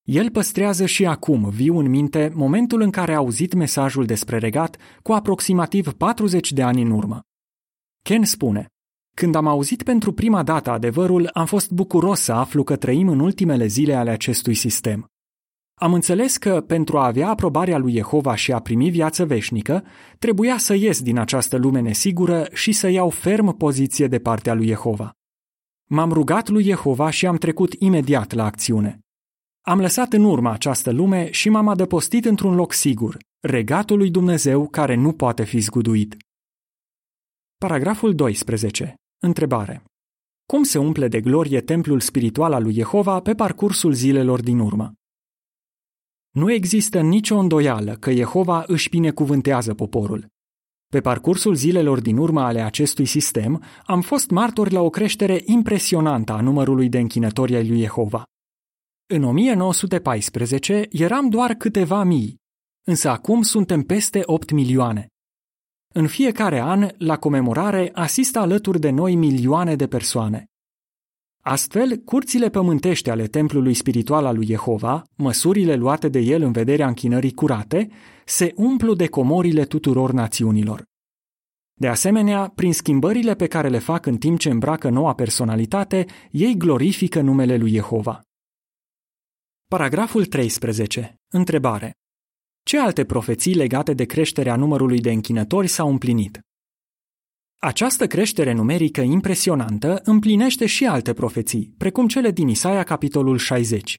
El 0.08 0.32
păstrează 0.32 0.86
și 0.86 1.06
acum 1.06 1.50
viu 1.50 1.78
în 1.78 1.90
minte 1.90 2.32
momentul 2.34 2.82
în 2.82 2.90
care 2.90 3.14
a 3.14 3.18
auzit 3.18 3.54
mesajul 3.54 4.06
despre 4.06 4.38
regat 4.38 4.78
cu 5.04 5.14
aproximativ 5.14 5.94
40 5.94 6.52
de 6.52 6.64
ani 6.64 6.82
în 6.82 6.92
urmă. 6.92 7.22
Ken 8.04 8.24
spune, 8.24 8.68
Când 9.16 9.36
am 9.36 9.48
auzit 9.48 9.84
pentru 9.84 10.12
prima 10.14 10.44
dată 10.44 10.70
adevărul, 10.70 11.30
am 11.34 11.46
fost 11.46 11.72
bucuros 11.72 12.20
să 12.20 12.32
aflu 12.32 12.64
că 12.64 12.76
trăim 12.76 13.08
în 13.08 13.20
ultimele 13.20 13.66
zile 13.66 13.96
ale 13.96 14.10
acestui 14.10 14.54
sistem. 14.54 15.11
Am 15.82 15.94
înțeles 15.94 16.38
că, 16.38 16.62
pentru 16.62 16.98
a 16.98 17.06
avea 17.06 17.30
aprobarea 17.30 17.78
lui 17.78 17.92
Jehova 17.92 18.36
și 18.36 18.52
a 18.52 18.60
primi 18.60 18.90
viață 18.90 19.26
veșnică, 19.26 19.84
trebuia 20.20 20.58
să 20.58 20.74
ies 20.74 21.02
din 21.02 21.18
această 21.18 21.58
lume 21.58 21.80
nesigură 21.80 22.48
și 22.54 22.72
să 22.72 22.88
iau 22.88 23.10
ferm 23.10 23.58
poziție 23.58 24.08
de 24.08 24.20
partea 24.20 24.54
lui 24.54 24.68
Jehova. 24.68 25.12
M-am 25.90 26.12
rugat 26.12 26.50
lui 26.50 26.64
Jehova 26.64 27.10
și 27.10 27.26
am 27.28 27.36
trecut 27.36 27.74
imediat 27.74 28.34
la 28.34 28.46
acțiune. 28.46 29.00
Am 29.62 29.80
lăsat 29.80 30.14
în 30.14 30.24
urmă 30.24 30.52
această 30.52 30.92
lume 30.92 31.32
și 31.32 31.50
m-am 31.50 31.68
adăpostit 31.68 32.26
într-un 32.26 32.56
loc 32.56 32.74
sigur, 32.74 33.18
regatul 33.40 33.98
lui 33.98 34.10
Dumnezeu 34.10 34.68
care 34.68 34.96
nu 34.96 35.14
poate 35.14 35.44
fi 35.44 35.60
zguduit. 35.60 36.18
Paragraful 37.58 38.16
12. 38.16 38.96
Întrebare. 39.22 39.84
Cum 40.46 40.64
se 40.64 40.78
umple 40.78 41.08
de 41.08 41.22
glorie 41.22 41.62
templul 41.62 42.00
spiritual 42.00 42.54
al 42.54 42.64
lui 42.64 42.74
Jehova 42.74 43.20
pe 43.20 43.34
parcursul 43.34 43.94
zilelor 43.94 44.42
din 44.42 44.60
urmă? 44.60 44.94
Nu 46.32 46.52
există 46.52 47.02
nicio 47.02 47.38
îndoială 47.38 47.96
că 47.96 48.12
Jehova 48.12 48.64
își 48.68 48.90
binecuvântează 48.90 49.74
poporul. 49.74 50.28
Pe 50.88 51.02
parcursul 51.02 51.56
zilelor 51.56 52.02
din 52.02 52.18
urmă 52.18 52.42
ale 52.42 52.62
acestui 52.62 53.06
sistem, 53.06 53.64
am 53.86 54.02
fost 54.02 54.30
martori 54.30 54.74
la 54.74 54.82
o 54.82 54.90
creștere 54.90 55.42
impresionantă 55.46 56.32
a 56.32 56.42
numărului 56.42 56.90
de 56.90 57.00
închinători 57.00 57.56
ai 57.56 57.68
lui 57.68 57.80
Jehova. 57.80 58.24
În 59.14 59.24
1914 59.24 60.88
eram 60.90 61.30
doar 61.30 61.54
câteva 61.54 62.04
mii, 62.04 62.38
însă 62.88 63.10
acum 63.10 63.42
suntem 63.42 63.82
peste 63.82 64.22
8 64.26 64.52
milioane. 64.52 65.08
În 65.94 66.08
fiecare 66.08 66.60
an, 66.60 66.90
la 66.98 67.18
comemorare, 67.18 67.90
asistă 67.94 68.40
alături 68.40 68.80
de 68.80 68.90
noi 68.90 69.16
milioane 69.16 69.76
de 69.76 69.88
persoane. 69.88 70.51
Astfel, 71.42 71.98
curțile 71.98 72.50
pământești 72.50 73.10
ale 73.10 73.28
templului 73.28 73.74
spiritual 73.74 74.26
al 74.26 74.36
lui 74.36 74.46
Jehova, 74.46 75.04
măsurile 75.16 75.76
luate 75.76 76.10
de 76.10 76.20
el 76.20 76.42
în 76.42 76.52
vederea 76.52 76.88
închinării 76.88 77.34
curate, 77.34 77.90
se 78.26 78.52
umplu 78.56 78.94
de 78.94 79.08
comorile 79.08 79.66
tuturor 79.66 80.12
națiunilor. 80.12 80.84
De 81.74 81.88
asemenea, 81.88 82.52
prin 82.56 82.74
schimbările 82.74 83.36
pe 83.36 83.48
care 83.48 83.70
le 83.70 83.80
fac 83.80 84.06
în 84.06 84.18
timp 84.18 84.40
ce 84.40 84.50
îmbracă 84.50 84.90
noua 84.90 85.14
personalitate, 85.14 86.06
ei 86.32 86.58
glorifică 86.58 87.22
numele 87.22 87.58
lui 87.58 87.72
Jehova. 87.72 88.22
Paragraful 89.68 90.26
13. 90.26 91.16
Întrebare. 91.28 91.94
Ce 92.64 92.80
alte 92.80 93.06
profeții 93.06 93.56
legate 93.56 93.94
de 93.94 94.06
creșterea 94.06 94.56
numărului 94.56 95.00
de 95.00 95.12
închinători 95.12 95.68
s-au 95.68 95.90
împlinit? 95.90 96.40
Această 97.64 98.08
creștere 98.08 98.54
numerică 98.54 99.02
impresionantă 99.02 100.02
împlinește 100.04 100.66
și 100.66 100.86
alte 100.86 101.14
profeții, 101.14 101.74
precum 101.78 102.08
cele 102.08 102.32
din 102.32 102.48
Isaia 102.48 102.84
capitolul 102.84 103.38
60. 103.38 103.96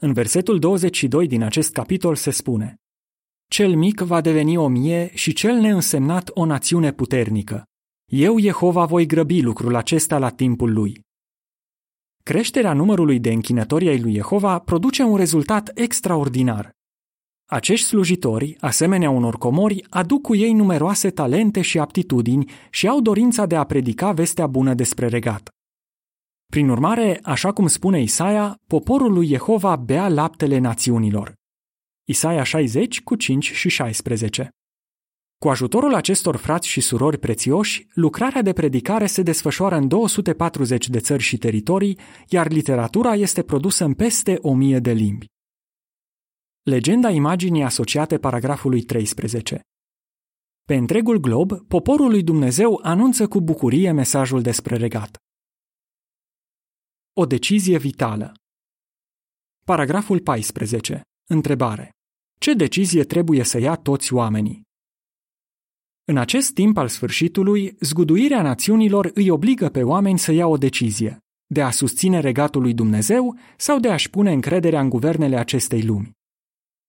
În 0.00 0.12
versetul 0.12 0.58
22 0.58 1.26
din 1.26 1.42
acest 1.42 1.72
capitol 1.72 2.14
se 2.14 2.30
spune 2.30 2.76
Cel 3.50 3.76
mic 3.76 4.00
va 4.00 4.20
deveni 4.20 4.56
o 4.56 4.68
mie 4.68 5.10
și 5.14 5.32
cel 5.32 5.54
neînsemnat 5.54 6.30
o 6.32 6.44
națiune 6.44 6.92
puternică. 6.92 7.64
Eu, 8.12 8.38
Jehova, 8.38 8.84
voi 8.84 9.06
grăbi 9.06 9.42
lucrul 9.42 9.74
acesta 9.74 10.18
la 10.18 10.28
timpul 10.28 10.72
lui. 10.72 11.00
Creșterea 12.22 12.72
numărului 12.72 13.20
de 13.20 13.30
închinători 13.32 13.88
ai 13.88 14.00
lui 14.00 14.14
Jehova 14.14 14.58
produce 14.58 15.02
un 15.02 15.16
rezultat 15.16 15.70
extraordinar. 15.74 16.70
Acești 17.50 17.86
slujitori, 17.86 18.56
asemenea 18.60 19.10
unor 19.10 19.38
comori, 19.38 19.84
aduc 19.88 20.22
cu 20.22 20.34
ei 20.34 20.52
numeroase 20.52 21.10
talente 21.10 21.60
și 21.60 21.78
aptitudini 21.78 22.50
și 22.70 22.88
au 22.88 23.00
dorința 23.00 23.46
de 23.46 23.56
a 23.56 23.64
predica 23.64 24.12
vestea 24.12 24.46
bună 24.46 24.74
despre 24.74 25.06
regat. 25.06 25.48
Prin 26.46 26.68
urmare, 26.68 27.20
așa 27.22 27.52
cum 27.52 27.66
spune 27.66 28.00
Isaia, 28.00 28.56
poporul 28.66 29.12
lui 29.12 29.26
Jehova 29.26 29.76
bea 29.76 30.08
laptele 30.08 30.58
națiunilor. 30.58 31.34
Isaia 32.04 32.42
60 32.42 33.02
cu 33.02 33.14
5 33.14 33.52
și 33.52 33.68
16 33.68 34.48
Cu 35.38 35.48
ajutorul 35.48 35.94
acestor 35.94 36.36
frați 36.36 36.68
și 36.68 36.80
surori 36.80 37.18
prețioși, 37.18 37.86
lucrarea 37.94 38.42
de 38.42 38.52
predicare 38.52 39.06
se 39.06 39.22
desfășoară 39.22 39.76
în 39.76 39.88
240 39.88 40.88
de 40.88 40.98
țări 40.98 41.22
și 41.22 41.38
teritorii, 41.38 41.98
iar 42.28 42.48
literatura 42.48 43.14
este 43.14 43.42
produsă 43.42 43.84
în 43.84 43.94
peste 43.94 44.38
1000 44.40 44.78
de 44.78 44.92
limbi. 44.92 45.26
Legenda 46.62 47.10
imaginii 47.10 47.62
asociate 47.62 48.18
paragrafului 48.18 48.82
13. 48.82 49.60
Pe 50.64 50.74
întregul 50.74 51.18
glob, 51.18 51.66
poporul 51.68 52.10
lui 52.10 52.22
Dumnezeu 52.22 52.80
anunță 52.82 53.28
cu 53.28 53.40
bucurie 53.40 53.92
mesajul 53.92 54.42
despre 54.42 54.76
regat. 54.76 55.16
O 57.12 57.26
decizie 57.26 57.78
vitală. 57.78 58.34
Paragraful 59.64 60.20
14. 60.20 61.02
Întrebare. 61.28 61.90
Ce 62.38 62.54
decizie 62.54 63.04
trebuie 63.04 63.42
să 63.42 63.58
ia 63.58 63.74
toți 63.74 64.12
oamenii? 64.12 64.62
În 66.04 66.16
acest 66.16 66.54
timp 66.54 66.76
al 66.76 66.88
sfârșitului, 66.88 67.76
zguduirea 67.80 68.42
națiunilor 68.42 69.10
îi 69.14 69.30
obligă 69.30 69.68
pe 69.68 69.82
oameni 69.82 70.18
să 70.18 70.32
ia 70.32 70.46
o 70.46 70.56
decizie, 70.56 71.18
de 71.46 71.62
a 71.62 71.70
susține 71.70 72.20
regatul 72.20 72.62
lui 72.62 72.74
Dumnezeu 72.74 73.38
sau 73.56 73.78
de 73.78 73.90
a-și 73.90 74.10
pune 74.10 74.32
încrederea 74.32 74.80
în 74.80 74.88
guvernele 74.88 75.36
acestei 75.36 75.82
lumi. 75.82 76.17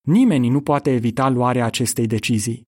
Nimeni 0.09 0.49
nu 0.49 0.61
poate 0.61 0.93
evita 0.93 1.29
luarea 1.29 1.65
acestei 1.65 2.07
decizii. 2.07 2.67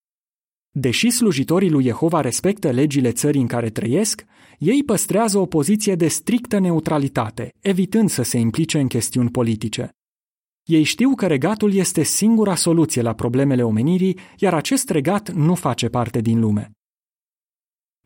Deși 0.69 1.09
slujitorii 1.09 1.69
lui 1.69 1.83
Jehova 1.83 2.21
respectă 2.21 2.71
legile 2.71 3.11
țării 3.11 3.41
în 3.41 3.47
care 3.47 3.69
trăiesc, 3.69 4.25
ei 4.57 4.83
păstrează 4.83 5.37
o 5.37 5.45
poziție 5.45 5.95
de 5.95 6.07
strictă 6.07 6.59
neutralitate, 6.59 7.53
evitând 7.59 8.09
să 8.09 8.21
se 8.21 8.37
implice 8.37 8.79
în 8.79 8.87
chestiuni 8.87 9.29
politice. 9.29 9.89
Ei 10.63 10.83
știu 10.83 11.15
că 11.15 11.27
regatul 11.27 11.73
este 11.73 12.03
singura 12.03 12.55
soluție 12.55 13.01
la 13.01 13.13
problemele 13.13 13.63
omenirii, 13.63 14.19
iar 14.37 14.53
acest 14.53 14.89
regat 14.89 15.31
nu 15.31 15.55
face 15.55 15.89
parte 15.89 16.19
din 16.19 16.39
lume. 16.39 16.71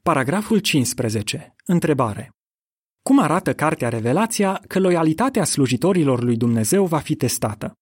Paragraful 0.01 0.59
15. 0.59 1.55
Întrebare. 1.65 2.29
Cum 3.01 3.19
arată 3.19 3.53
Cartea 3.53 3.89
Revelația 3.89 4.61
că 4.67 4.79
loialitatea 4.79 5.43
slujitorilor 5.43 6.23
lui 6.23 6.37
Dumnezeu 6.37 6.85
va 6.85 6.99
fi 6.99 7.15
testată? 7.15 7.73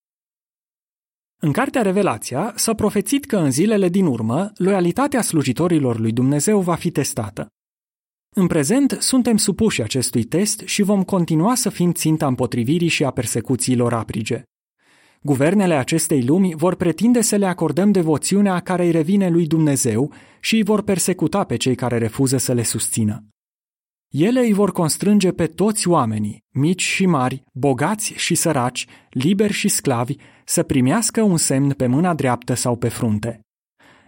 În 1.40 1.52
cartea 1.52 1.82
Revelația 1.82 2.52
s-a 2.56 2.74
profețit 2.74 3.24
că 3.24 3.36
în 3.36 3.50
zilele 3.50 3.88
din 3.88 4.06
urmă, 4.06 4.52
loialitatea 4.56 5.22
slujitorilor 5.22 5.98
lui 5.98 6.12
Dumnezeu 6.12 6.60
va 6.60 6.74
fi 6.74 6.90
testată. 6.90 7.46
În 8.36 8.46
prezent, 8.46 8.96
suntem 9.00 9.36
supuși 9.36 9.82
acestui 9.82 10.24
test 10.24 10.62
și 10.64 10.82
vom 10.82 11.02
continua 11.02 11.54
să 11.54 11.68
fim 11.68 11.92
ținta 11.92 12.26
împotrivirii 12.26 12.88
și 12.88 13.04
a 13.04 13.10
persecuțiilor 13.10 13.92
aprige. 13.92 14.42
Guvernele 15.22 15.74
acestei 15.74 16.24
lumi 16.24 16.54
vor 16.54 16.74
pretinde 16.74 17.20
să 17.20 17.36
le 17.36 17.46
acordăm 17.46 17.92
devoțiunea 17.92 18.60
care 18.60 18.84
îi 18.84 18.90
revine 18.90 19.28
lui 19.28 19.46
Dumnezeu 19.46 20.12
și 20.40 20.54
îi 20.54 20.62
vor 20.62 20.82
persecuta 20.82 21.44
pe 21.44 21.56
cei 21.56 21.74
care 21.74 21.98
refuză 21.98 22.36
să 22.36 22.52
le 22.52 22.62
susțină. 22.62 23.24
Ele 24.16 24.40
îi 24.40 24.52
vor 24.52 24.72
constrânge 24.72 25.32
pe 25.32 25.46
toți 25.46 25.88
oamenii, 25.88 26.44
mici 26.50 26.82
și 26.82 27.06
mari, 27.06 27.44
bogați 27.52 28.12
și 28.12 28.34
săraci, 28.34 28.86
liberi 29.10 29.52
și 29.52 29.68
sclavi, 29.68 30.16
să 30.44 30.62
primească 30.62 31.22
un 31.22 31.36
semn 31.36 31.70
pe 31.70 31.86
mâna 31.86 32.14
dreaptă 32.14 32.54
sau 32.54 32.76
pe 32.76 32.88
frunte. 32.88 33.40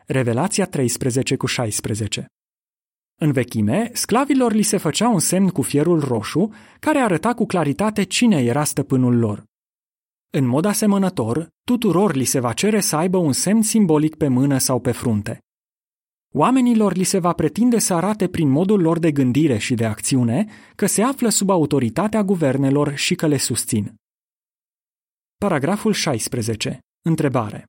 Revelația 0.07 0.67
13 0.67 1.37
cu 1.37 1.47
16 1.47 2.27
În 3.21 3.33
vechime, 3.33 3.91
sclavilor 3.93 4.53
li 4.53 4.63
se 4.63 4.77
făcea 4.77 5.09
un 5.09 5.19
semn 5.19 5.49
cu 5.49 5.63
fierul 5.63 6.01
roșu, 6.01 6.53
care 6.81 6.99
arăta 6.99 7.35
cu 7.35 7.47
claritate 7.47 8.03
cine 8.03 8.43
era 8.43 8.65
stăpânul 8.65 9.19
lor. 9.19 9.45
În 10.31 10.45
mod 10.45 10.65
asemănător, 10.65 11.49
tuturor 11.65 12.15
li 12.15 12.25
se 12.25 12.41
va 12.41 12.53
cere 12.53 12.81
să 12.81 12.97
aibă 12.97 13.17
un 13.17 13.33
semn 13.33 13.63
simbolic 13.63 14.15
pe 14.15 14.29
mână 14.29 14.59
sau 14.59 14.81
pe 14.81 14.93
frunte. 14.93 15.39
Oamenilor 16.39 16.97
li 16.97 17.05
se 17.05 17.19
va 17.19 17.33
pretinde 17.33 17.79
să 17.79 17.95
arate 17.95 18.29
prin 18.29 18.49
modul 18.49 18.81
lor 18.81 18.99
de 18.99 19.13
gândire 19.13 19.59
și 19.59 19.75
de 19.75 19.85
acțiune 19.85 20.47
că 20.75 20.87
se 20.87 21.03
află 21.03 21.29
sub 21.29 21.51
autoritatea 21.51 22.23
guvernelor 22.23 22.95
și 22.95 23.15
că 23.15 23.27
le 23.27 23.37
susțin. 23.37 23.95
Paragraful 25.37 25.93
16. 25.93 26.79
Întrebare. 27.03 27.65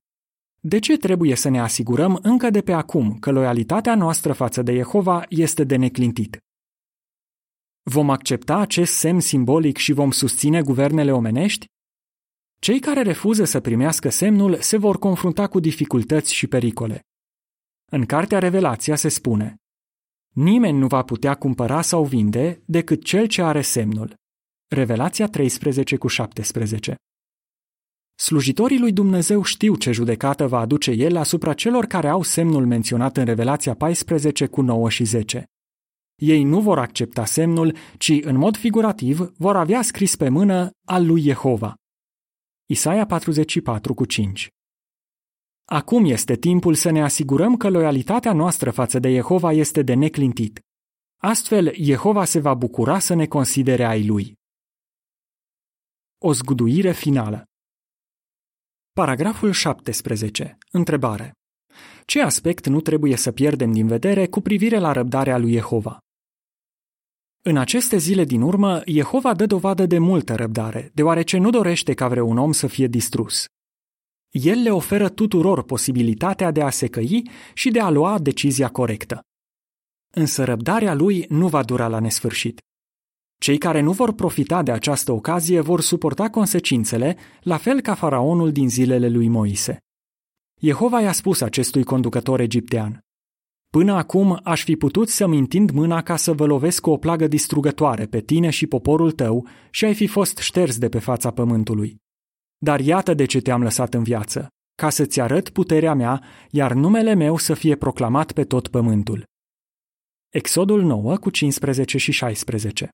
de 0.60 0.80
ce 0.80 0.98
trebuie 0.98 1.36
să 1.36 1.50
ne 1.50 1.60
asigurăm 1.60 2.20
încă 2.22 2.50
de 2.50 2.62
pe 2.62 2.72
acum 2.72 3.18
că 3.20 3.32
loialitatea 3.32 3.96
noastră 3.96 4.34
față 4.34 4.62
de 4.62 4.76
Jehova 4.76 5.26
este 5.30 5.64
de 5.64 5.76
neclintit? 5.76 6.38
Vom 7.84 8.10
accepta 8.10 8.58
acest 8.58 8.94
semn 8.94 9.20
simbolic 9.20 9.78
și 9.78 9.94
vom 9.94 10.12
susține 10.12 10.62
guvernele 10.62 11.12
omenești? 11.12 11.66
Cei 12.60 12.80
care 12.80 13.02
refuză 13.02 13.44
să 13.44 13.60
primească 13.60 14.10
semnul 14.10 14.56
se 14.60 14.78
vor 14.78 15.00
confrunta 15.00 15.48
cu 15.48 15.60
dificultăți 15.60 16.34
și 16.34 16.48
pericole. 16.48 17.02
În 17.92 18.06
cartea 18.06 18.40
Revelația 18.40 18.96
se 18.96 19.10
spune 19.10 19.56
Nimeni 20.34 20.78
nu 20.78 20.88
va 20.88 21.04
putea 21.04 21.36
cumpăra 21.36 21.82
sau 21.82 22.06
vinde 22.06 22.62
decât 22.66 23.04
cel 23.04 23.28
ce 23.28 23.42
are 23.42 23.62
semnul. 23.62 24.16
Revelația 24.68 25.28
13 25.28 25.98
cu 25.98 26.08
17 26.08 26.96
Slujitorii 28.16 28.80
lui 28.80 28.92
Dumnezeu 28.92 29.44
știu 29.44 29.76
ce 29.76 29.92
judecată 29.92 30.48
va 30.48 30.60
aduce 30.60 30.92
el 30.92 31.16
asupra 31.16 31.54
celor 31.54 31.86
care 31.86 32.08
au 32.08 32.22
semnul 32.22 32.66
menționat 32.66 33.18
în 33.18 33.26
Revelația 33.26 33.74
14 33.74 34.48
cu 34.48 34.62
9 34.62 34.90
și 34.90 35.04
10. 35.04 35.46
Ei 36.16 36.44
nu 36.44 36.62
vor 36.62 36.80
accepta 36.80 37.26
semnul, 37.26 37.76
ci, 37.98 38.20
în 38.22 38.36
mod 38.36 38.58
figurativ, 38.58 39.20
vor 39.38 39.56
avea 39.56 39.82
scris 39.82 40.16
pe 40.16 40.30
mână 40.30 40.70
al 40.86 41.06
lui 41.06 41.22
Jehova. 41.22 41.76
Isaia 42.66 43.06
44 43.06 43.94
cu 43.94 44.06
5 44.06 44.50
Acum 45.70 46.06
este 46.06 46.36
timpul 46.36 46.74
să 46.74 46.90
ne 46.90 47.04
asigurăm 47.04 47.58
că 47.58 47.70
loialitatea 47.70 48.34
noastră 48.34 48.72
față 48.72 49.00
de 49.00 49.14
Jehova 49.14 49.52
este 49.52 49.82
de 49.82 49.94
neclintit. 49.94 50.60
Astfel, 51.22 51.74
Jehova 51.76 52.26
se 52.26 52.40
va 52.40 52.54
bucura 52.54 53.00
să 53.00 53.14
ne 53.14 53.26
considere 53.26 53.86
ai 53.86 54.06
lui. 54.06 54.34
O 56.18 56.34
zguduire 56.34 56.92
finală 56.92 57.44
Paragraful 58.94 59.52
17. 59.52 60.58
Întrebare. 60.72 61.32
Ce 62.06 62.22
aspect 62.22 62.66
nu 62.68 62.82
trebuie 62.82 63.16
să 63.16 63.32
pierdem 63.32 63.72
din 63.72 63.88
vedere 63.88 64.28
cu 64.28 64.42
privire 64.42 64.78
la 64.78 64.92
răbdarea 64.92 65.38
lui 65.38 65.52
Jehova? 65.52 66.00
În 67.44 67.58
aceste 67.58 67.98
zile 67.98 68.24
din 68.24 68.42
urmă, 68.42 68.82
Jehova 68.86 69.34
dă 69.34 69.46
dovadă 69.46 69.86
de 69.86 69.98
multă 69.98 70.36
răbdare, 70.36 70.92
deoarece 70.94 71.38
nu 71.38 71.50
dorește 71.50 71.94
ca 71.94 72.08
vreun 72.08 72.38
om 72.38 72.52
să 72.52 72.68
fie 72.68 72.88
distrus. 72.88 73.46
El 74.42 74.62
le 74.62 74.70
oferă 74.70 75.10
tuturor 75.10 75.64
posibilitatea 75.64 76.52
de 76.52 76.62
a 76.62 76.70
se 76.70 76.88
căi 76.88 77.30
și 77.54 77.70
de 77.70 77.80
a 77.80 77.90
lua 77.90 78.20
decizia 78.20 78.70
corectă. 78.70 79.22
Însă 80.14 80.44
răbdarea 80.44 80.94
lui 80.94 81.26
nu 81.30 81.48
va 81.48 81.64
dura 81.64 81.88
la 81.88 82.00
nesfârșit. 82.00 82.62
Cei 83.40 83.58
care 83.58 83.82
nu 83.82 83.92
vor 83.92 84.14
profita 84.14 84.64
de 84.64 84.72
această 84.72 85.12
ocazie 85.12 85.60
vor 85.60 85.82
suporta 85.82 86.30
consecințele, 86.30 87.18
la 87.42 87.58
fel 87.58 87.82
ca 87.82 87.94
faraonul 87.94 88.52
din 88.52 88.70
zilele 88.70 89.10
lui 89.10 89.28
Moise. 89.28 89.78
Jehova 90.62 91.02
i-a 91.02 91.12
spus 91.12 91.42
acestui 91.42 91.84
conducător 91.84 92.40
egiptean, 92.40 93.08
Până 93.70 93.94
acum 93.94 94.40
aș 94.44 94.64
fi 94.64 94.76
putut 94.76 95.10
să-mi 95.10 95.38
întind 95.38 95.72
mâna 95.72 96.02
ca 96.02 96.16
să 96.16 96.34
vă 96.34 96.46
lovesc 96.46 96.82
cu 96.82 96.90
o 96.90 96.98
plagă 96.98 97.28
distrugătoare 97.28 98.06
pe 98.06 98.22
tine 98.22 98.50
și 98.50 98.68
poporul 98.68 99.12
tău 99.12 99.48
și 99.70 99.86
ai 99.86 99.94
fi 99.94 100.08
fost 100.08 100.38
șters 100.38 100.78
de 100.78 100.90
pe 100.90 101.00
fața 101.00 101.32
pământului. 101.32 101.98
Dar 102.58 102.80
iată 102.80 103.14
de 103.14 103.26
ce 103.26 103.40
te-am 103.40 103.62
lăsat 103.62 103.94
în 103.94 104.04
viață, 104.04 104.48
ca 104.76 104.90
să-ți 104.90 105.22
arăt 105.22 105.50
puterea 105.50 105.94
mea, 105.94 106.24
iar 106.52 106.74
numele 106.74 107.14
meu 107.14 107.38
să 107.38 107.54
fie 107.54 107.76
proclamat 107.76 108.32
pe 108.32 108.44
tot 108.44 108.68
pământul. 108.68 109.24
Exodul 110.30 110.84
9 110.84 111.18
cu 111.18 111.30
15 111.30 111.98
și 111.98 112.12
16 112.12 112.90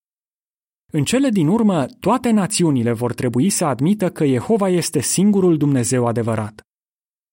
În 0.92 1.04
cele 1.04 1.30
din 1.30 1.48
urmă, 1.48 1.86
toate 1.86 2.30
națiunile 2.30 2.92
vor 2.92 3.14
trebui 3.14 3.50
să 3.50 3.66
admită 3.66 4.12
că 4.12 4.26
Jehova 4.26 4.70
este 4.70 5.00
singurul 5.00 5.58
Dumnezeu 5.58 6.08
adevărat. 6.08 6.62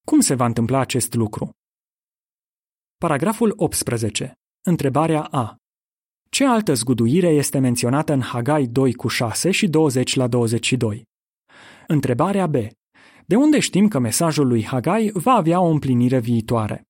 Cum 0.06 0.20
se 0.20 0.34
va 0.34 0.44
întâmpla 0.44 0.78
acest 0.78 1.14
lucru? 1.14 1.50
Paragraful 2.96 3.52
18. 3.56 4.32
Întrebarea 4.66 5.22
A. 5.22 5.56
Ce 6.30 6.44
altă 6.44 6.74
zguduire 6.74 7.28
este 7.28 7.58
menționată 7.58 8.12
în 8.12 8.20
Hagai 8.20 8.66
2 8.66 8.94
cu 8.94 9.08
6 9.08 9.50
și 9.50 9.68
20 9.68 10.14
la 10.14 10.28
22? 10.28 11.09
Întrebarea 11.92 12.46
B. 12.46 12.54
De 13.26 13.36
unde 13.36 13.58
știm 13.58 13.88
că 13.88 13.98
mesajul 13.98 14.46
lui 14.46 14.64
Hagai 14.64 15.10
va 15.14 15.32
avea 15.32 15.60
o 15.60 15.66
împlinire 15.66 16.18
viitoare? 16.18 16.88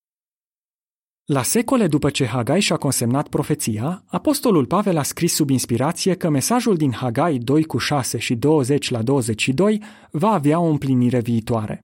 La 1.25 1.43
secole 1.43 1.87
după 1.87 2.09
ce 2.09 2.25
Hagai 2.25 2.59
și-a 2.59 2.77
consemnat 2.77 3.27
profeția, 3.27 4.03
apostolul 4.07 4.65
Pavel 4.65 4.97
a 4.97 5.03
scris 5.03 5.33
sub 5.33 5.49
inspirație 5.49 6.15
că 6.15 6.29
mesajul 6.29 6.77
din 6.77 6.91
Hagai 6.91 7.37
2 7.37 7.63
cu 7.63 7.77
6 7.77 8.17
și 8.17 8.35
20 8.35 8.89
la 8.89 9.01
22 9.01 9.83
va 10.11 10.31
avea 10.31 10.59
o 10.59 10.65
împlinire 10.65 11.19
viitoare. 11.19 11.79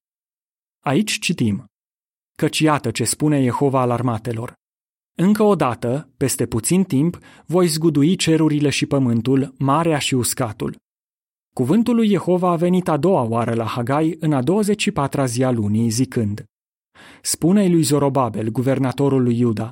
Aici 0.86 1.20
citim 1.20 1.66
căci 2.36 2.60
iată 2.60 2.92
ce 2.92 3.04
spune 3.04 3.44
Jehova 3.44 3.82
al 3.82 3.92
armatelor. 3.92 4.54
Încă 5.18 5.44
o 5.44 5.56
dată, 5.56 6.10
peste 6.18 6.46
puțin 6.46 6.84
timp, 6.84 7.20
voi 7.46 7.68
zgudui 7.68 8.16
cerurile 8.16 8.70
și 8.70 8.86
pământul, 8.86 9.54
marea 9.58 9.98
și 9.98 10.16
uscatul. 10.16 10.78
Cuvântul 11.58 11.96
lui 11.96 12.08
Jehova 12.08 12.50
a 12.50 12.56
venit 12.56 12.88
a 12.88 12.98
doua 12.98 13.22
oară 13.22 13.54
la 13.54 13.66
Hagai 13.66 14.18
în 14.20 14.34
a 14.34 14.42
24-a 14.44 15.26
zi 15.26 15.44
a 15.44 15.52
lunii, 15.52 15.90
zicând 15.90 16.46
Spune-i 17.22 17.72
lui 17.72 17.82
Zorobabel, 17.82 18.50
guvernatorul 18.50 19.24
lui 19.24 19.40
Iuda, 19.40 19.72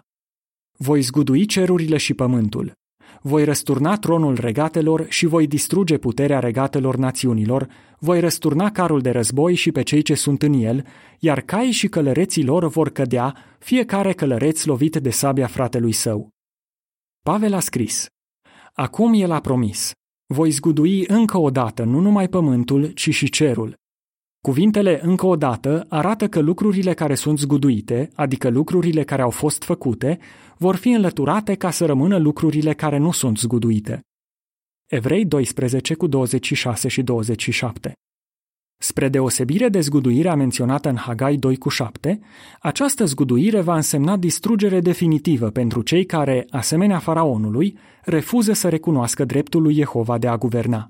Voi 0.77 1.01
zgudui 1.01 1.45
cerurile 1.45 1.97
și 1.97 2.13
pământul, 2.13 2.73
voi 3.21 3.43
răsturna 3.43 3.95
tronul 3.97 4.35
regatelor 4.35 5.05
și 5.09 5.25
voi 5.25 5.47
distruge 5.47 5.97
puterea 5.97 6.39
regatelor 6.39 6.95
națiunilor, 6.95 7.67
voi 7.99 8.19
răsturna 8.19 8.71
carul 8.71 9.01
de 9.01 9.09
război 9.09 9.55
și 9.55 9.71
pe 9.71 9.81
cei 9.81 10.01
ce 10.01 10.13
sunt 10.13 10.41
în 10.41 10.53
el, 10.53 10.85
iar 11.19 11.41
cai 11.41 11.71
și 11.71 11.87
călăreții 11.87 12.43
lor 12.43 12.67
vor 12.67 12.89
cădea, 12.89 13.35
fiecare 13.59 14.13
călăreț 14.13 14.63
lovit 14.63 14.95
de 14.95 15.09
sabia 15.09 15.47
fratelui 15.47 15.91
său. 15.91 16.29
Pavel 17.23 17.53
a 17.53 17.59
scris, 17.59 18.07
Acum 18.73 19.13
el 19.13 19.31
a 19.31 19.39
promis, 19.39 19.91
voi 20.27 20.49
zgudui 20.49 21.05
încă 21.07 21.37
o 21.37 21.49
dată 21.49 21.83
nu 21.83 21.99
numai 21.99 22.29
pământul, 22.29 22.87
ci 22.87 23.09
și 23.09 23.29
cerul. 23.29 23.75
Cuvintele 24.41 24.99
încă 25.03 25.25
o 25.25 25.35
dată 25.35 25.85
arată 25.89 26.27
că 26.27 26.39
lucrurile 26.39 26.93
care 26.93 27.15
sunt 27.15 27.39
zguduite, 27.39 28.09
adică 28.15 28.49
lucrurile 28.49 29.03
care 29.03 29.21
au 29.21 29.29
fost 29.29 29.63
făcute, 29.63 30.19
vor 30.57 30.75
fi 30.75 30.89
înlăturate 30.89 31.55
ca 31.55 31.71
să 31.71 31.85
rămână 31.85 32.17
lucrurile 32.17 32.73
care 32.73 32.97
nu 32.97 33.11
sunt 33.11 33.37
zguduite. 33.37 34.01
Evrei 34.85 35.25
12 35.25 35.93
cu 35.93 36.07
26 36.07 36.87
și 36.87 37.01
27 37.03 37.93
Spre 38.77 39.09
deosebire 39.09 39.69
de 39.69 39.79
zguduirea 39.79 40.35
menționată 40.35 40.89
în 40.89 40.95
Hagai 40.95 41.35
2 41.35 41.57
cu 41.57 41.69
7, 41.69 42.19
această 42.59 43.05
zguduire 43.05 43.61
va 43.61 43.75
însemna 43.75 44.17
distrugere 44.17 44.79
definitivă 44.79 45.49
pentru 45.49 45.81
cei 45.81 46.05
care, 46.05 46.45
asemenea 46.49 46.99
faraonului, 46.99 47.77
refuză 48.01 48.53
să 48.53 48.69
recunoască 48.69 49.25
dreptul 49.25 49.61
lui 49.61 49.73
Jehova 49.73 50.17
de 50.17 50.27
a 50.27 50.37
guverna. 50.37 50.89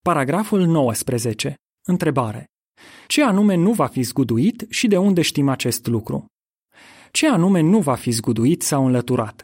Paragraful 0.00 0.66
19. 0.66 1.54
Întrebare. 1.86 2.44
Ce 3.06 3.22
anume 3.22 3.54
nu 3.54 3.72
va 3.72 3.86
fi 3.86 4.02
zguduit 4.02 4.66
și 4.68 4.86
de 4.86 4.96
unde 4.96 5.22
știm 5.22 5.48
acest 5.48 5.86
lucru? 5.86 6.26
Ce 7.10 7.28
anume 7.28 7.60
nu 7.60 7.80
va 7.80 7.94
fi 7.94 8.10
zguduit 8.10 8.62
sau 8.62 8.86
înlăturat? 8.86 9.42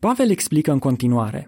Pavel 0.00 0.30
explică 0.30 0.72
în 0.72 0.78
continuare. 0.78 1.46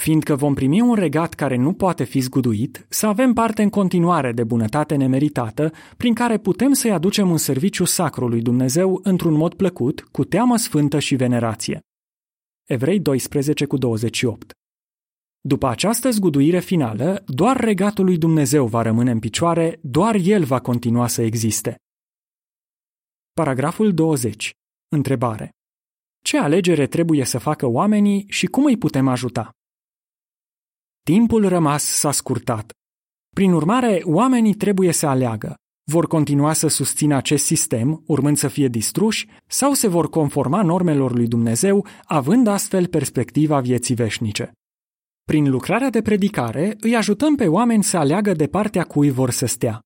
Fiindcă 0.00 0.36
vom 0.36 0.54
primi 0.54 0.80
un 0.80 0.94
regat 0.94 1.34
care 1.34 1.56
nu 1.56 1.72
poate 1.72 2.04
fi 2.04 2.20
zguduit, 2.20 2.86
să 2.88 3.06
avem 3.06 3.32
parte 3.32 3.62
în 3.62 3.68
continuare 3.68 4.32
de 4.32 4.44
bunătate 4.44 4.94
nemeritată, 4.96 5.72
prin 5.96 6.14
care 6.14 6.38
putem 6.38 6.72
să-i 6.72 6.92
aducem 6.92 7.30
un 7.30 7.36
serviciu 7.36 7.84
sacru 7.84 8.28
lui 8.28 8.42
Dumnezeu 8.42 9.00
într-un 9.02 9.32
mod 9.32 9.54
plăcut, 9.54 10.08
cu 10.12 10.24
teamă 10.24 10.56
sfântă 10.56 10.98
și 10.98 11.14
venerație. 11.14 11.80
Evrei 12.68 13.00
12 13.00 13.64
cu 13.64 13.76
28 13.76 14.52
după 15.40 15.66
această 15.66 16.10
zguduire 16.10 16.60
finală, 16.60 17.22
doar 17.26 17.56
regatul 17.56 18.04
lui 18.04 18.18
Dumnezeu 18.18 18.66
va 18.66 18.82
rămâne 18.82 19.10
în 19.10 19.18
picioare, 19.18 19.78
doar 19.82 20.14
el 20.14 20.44
va 20.44 20.60
continua 20.60 21.06
să 21.06 21.22
existe. 21.22 21.76
Paragraful 23.32 23.94
20. 23.94 24.50
Întrebare. 24.88 25.50
Ce 26.24 26.38
alegere 26.38 26.86
trebuie 26.86 27.24
să 27.24 27.38
facă 27.38 27.66
oamenii 27.66 28.24
și 28.28 28.46
cum 28.46 28.64
îi 28.64 28.76
putem 28.76 29.08
ajuta? 29.08 29.50
Timpul 31.02 31.48
rămas 31.48 31.84
s-a 31.84 32.12
scurtat. 32.12 32.72
Prin 33.34 33.52
urmare, 33.52 34.00
oamenii 34.04 34.54
trebuie 34.54 34.92
să 34.92 35.06
aleagă. 35.06 35.54
Vor 35.90 36.06
continua 36.06 36.52
să 36.52 36.68
susțină 36.68 37.16
acest 37.16 37.44
sistem, 37.44 38.02
urmând 38.06 38.36
să 38.36 38.48
fie 38.48 38.68
distruși, 38.68 39.28
sau 39.46 39.72
se 39.72 39.88
vor 39.88 40.08
conforma 40.08 40.62
normelor 40.62 41.12
lui 41.14 41.26
Dumnezeu, 41.26 41.86
având 42.04 42.46
astfel 42.46 42.86
perspectiva 42.86 43.60
vieții 43.60 43.94
veșnice. 43.94 44.52
Prin 45.24 45.50
lucrarea 45.50 45.90
de 45.90 46.02
predicare 46.02 46.76
îi 46.80 46.96
ajutăm 46.96 47.34
pe 47.34 47.46
oameni 47.46 47.84
să 47.84 47.96
aleagă 47.96 48.32
de 48.32 48.46
partea 48.46 48.84
cui 48.84 49.10
vor 49.10 49.30
să 49.30 49.46
stea. 49.46 49.80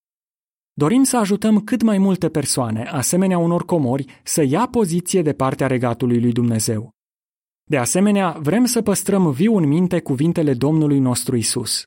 Dorim 0.72 1.03
să 1.03 1.16
ajutăm 1.16 1.61
cât 1.61 1.83
mai 1.83 1.98
multe 1.98 2.29
persoane, 2.29 2.83
asemenea 2.83 3.38
unor 3.38 3.64
comori, 3.64 4.20
să 4.22 4.42
ia 4.42 4.66
poziție 4.66 5.22
de 5.22 5.33
partea 5.33 5.66
regatului 5.66 6.20
lui 6.20 6.33
Dumnezeu. 6.33 6.90
De 7.66 7.79
asemenea, 7.79 8.31
vrem 8.31 8.64
să 8.64 8.83
păstrăm 8.83 9.31
viu 9.31 9.57
în 9.57 9.68
minte 9.68 10.00
cuvintele 10.00 10.55
Domnului 10.55 10.98
nostru 10.98 11.37
Isus. 11.37 11.85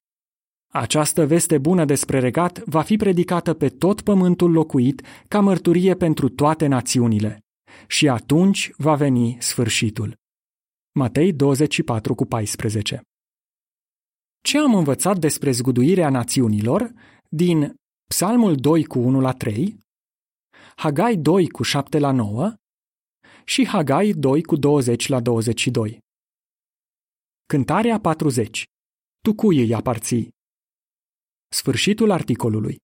Această 0.73 1.25
veste 1.25 1.57
bună 1.57 1.85
despre 1.85 2.19
regat 2.19 2.59
va 2.59 2.81
fi 2.81 2.95
predicată 2.95 3.53
pe 3.53 3.69
tot 3.69 4.01
pământul 4.01 4.51
locuit 4.51 5.01
ca 5.27 5.39
mărturie 5.39 5.95
pentru 5.95 6.29
toate 6.29 6.67
națiunile. 6.67 7.39
Și 7.87 8.09
atunci 8.09 8.71
va 8.77 8.95
veni 8.95 9.37
sfârșitul. 9.39 10.15
Matei 10.91 11.33
24 11.33 12.15
cu 12.15 12.25
14 12.25 13.01
Ce 14.41 14.57
am 14.57 14.75
învățat 14.75 15.17
despre 15.17 15.51
zguduirea 15.51 16.09
națiunilor 16.09 16.91
din 17.29 17.73
Psalmul 18.07 18.55
2 18.55 18.83
cu 18.83 18.99
1 18.99 19.19
la 19.19 19.31
3, 19.31 19.79
Hagai 20.75 21.15
2 21.15 21.47
cu 21.47 21.63
7 21.63 21.99
la 21.99 22.11
9 22.11 22.53
și 23.49 23.67
Hagai 23.67 24.11
2 24.11 24.43
cu 24.43 24.55
20 24.55 25.07
la 25.07 25.19
22. 25.19 25.99
Cântarea 27.45 27.99
40. 27.99 28.63
Tu 29.21 29.35
cui 29.35 29.59
îi 29.59 29.73
aparții? 29.73 30.29
Sfârșitul 31.49 32.11
articolului. 32.11 32.77